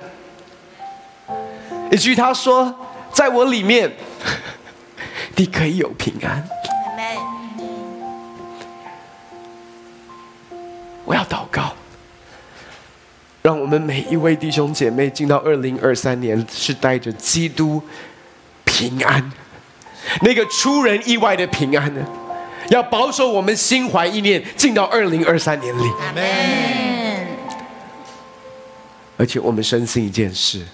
[1.90, 2.76] 一句他说
[3.10, 3.90] ：“在我里面，
[5.38, 6.46] 你可以有平安。”
[11.06, 11.72] 我要祷告，
[13.42, 17.82] 让我们每一位弟兄姐妹进到二零二三年是带着基督
[18.66, 19.32] 平安，
[20.22, 22.06] 那个出人意外的平安呢，
[22.72, 26.99] 要保守我们心怀意念进到二零二三年里。
[29.20, 30.66] 而且我们深信一件事：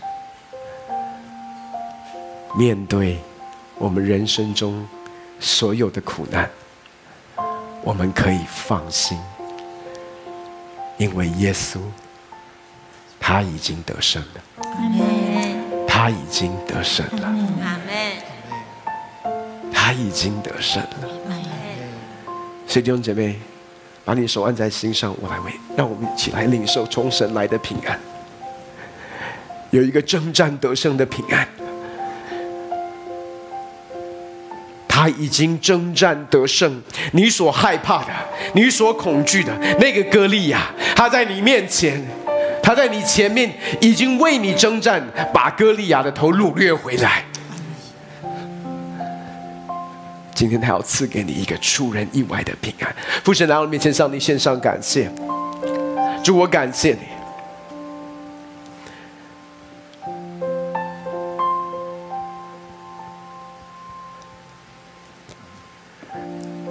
[2.56, 3.18] 面对
[3.80, 4.88] 我们人生中
[5.40, 6.48] 所有的苦难，
[7.82, 9.18] 我们可以放心，
[10.98, 11.80] 因为耶稣
[13.20, 14.42] 他已经得胜了。
[15.88, 17.36] 他已经得胜了。
[19.74, 21.10] 他已经得胜了。
[22.68, 23.40] 所以弟兄姐妹，
[24.04, 28.00] 把你手按在心上，我来为，让我们一起来领受从神来的平安。
[29.76, 31.46] 有一个征战得胜的平安，
[34.88, 36.82] 他已经征战得胜。
[37.12, 38.14] 你所害怕的，
[38.54, 42.02] 你所恐惧的那个歌利亚，他在你面前，
[42.64, 43.52] 他在你前面
[43.82, 47.26] 已经为你征战，把歌利亚的头掳掠回来。
[50.34, 52.96] 今天他要赐给你一个出人意外的平安。
[53.26, 55.12] 父神来到面前，向你献上感谢。
[56.24, 57.15] 主，我感谢你。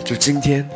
[0.05, 0.69] 就今天，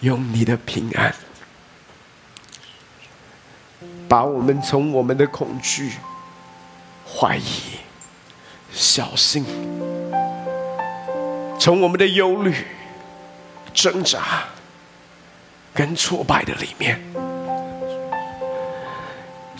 [0.00, 1.14] 用你的平安，
[4.06, 5.94] 把我们从我们的恐惧、
[7.06, 7.78] 怀疑、
[8.70, 9.46] 小心，
[11.58, 12.66] 从我们的忧虑、
[13.72, 14.44] 挣扎
[15.72, 17.00] 跟挫败的里面，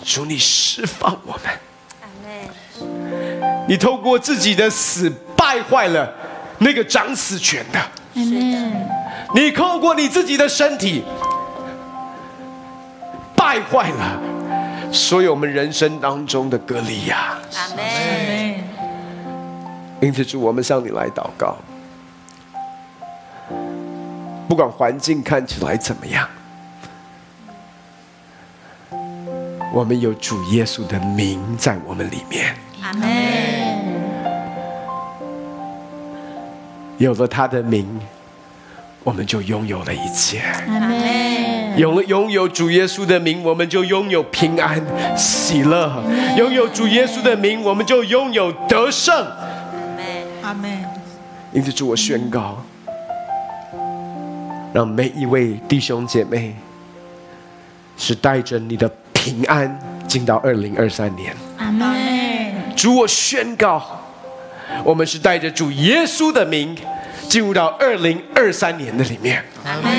[0.05, 1.68] 求你释放我们。
[3.69, 6.11] 你透过自己的死败坏了
[6.59, 7.79] 那个掌死权的，
[9.35, 11.05] 你透过你自己的身体
[13.37, 14.19] 败坏了
[14.91, 17.39] 所有我们人生当中的歌利亚。
[17.55, 17.85] 阿门。
[20.01, 21.59] 因此，主我们向你来祷告，
[24.49, 26.27] 不管环境看起来怎么样，
[29.75, 32.57] 我们有主耶稣的名在我们里面。
[32.81, 33.57] 阿门。
[36.99, 37.86] 有了他的名，
[39.05, 40.42] 我们就拥有了一切。
[41.76, 44.84] 有了拥有主耶稣的名，我们就拥有平安、
[45.16, 46.03] 喜乐。
[46.36, 49.14] 拥有主耶稣的名，我们就拥有得胜。
[50.42, 50.84] 阿门。
[51.53, 52.62] 因此，主我宣告，
[54.72, 56.55] 让每一位弟兄姐妹
[57.96, 59.78] 是带着你的平安
[60.09, 61.34] 进到二零二三年。
[61.59, 61.94] 阿门。
[62.74, 63.97] 主，我宣告，
[64.85, 66.76] 我们是带着主耶稣的名
[67.29, 69.45] 进入到二零二三年的里面。
[69.64, 69.93] 阿门。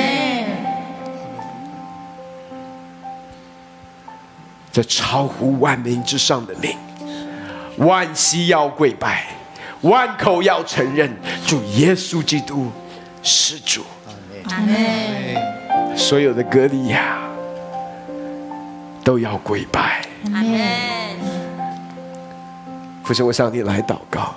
[4.72, 6.78] 这超乎万民之上的名，
[7.78, 9.26] 万膝要跪拜，
[9.82, 11.12] 万口要承认
[11.46, 12.72] 主耶稣基督
[13.24, 13.84] 是主。
[14.50, 15.98] 阿门。
[15.98, 17.20] 所有的歌利亚
[19.04, 20.04] 都要跪拜。
[20.34, 20.60] 阿门。
[23.04, 24.36] 父神，我向你来祷告，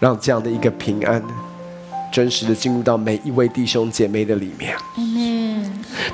[0.00, 1.22] 让这样的一个平安，
[2.10, 4.74] 真实的进入到每一位弟兄姐妹的里面。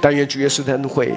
[0.00, 1.14] 但愿主耶稣的恩惠、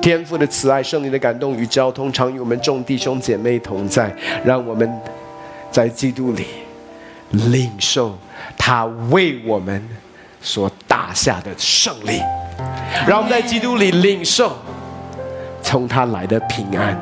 [0.00, 4.14] 天父的慈爱、圣灵的感动与交通，常与我们众弟兄姐妹同在。
[4.44, 4.90] 让我们
[5.70, 6.46] 在基督里
[7.30, 8.16] 领受
[8.56, 9.82] 他为我们
[10.40, 12.20] 所打下的胜利。
[13.08, 14.56] 让我们在基督里领受
[15.60, 16.96] 从他来的平安，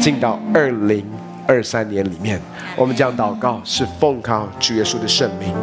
[0.00, 1.04] 进到二零。
[1.48, 2.38] 二三年里面，
[2.76, 5.54] 我们这样祷告，是奉靠主耶稣的圣名。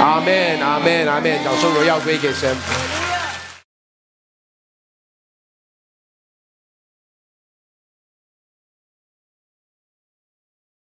[0.00, 1.44] 阿门，阿门，阿门。
[1.44, 2.56] 掌声荣耀归给神。